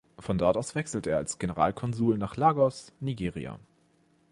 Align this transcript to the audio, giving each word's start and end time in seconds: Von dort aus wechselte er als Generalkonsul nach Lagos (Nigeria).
Von 0.17 0.39
dort 0.39 0.57
aus 0.57 0.73
wechselte 0.73 1.11
er 1.11 1.17
als 1.17 1.37
Generalkonsul 1.37 2.17
nach 2.17 2.35
Lagos 2.35 2.91
(Nigeria). 3.01 3.59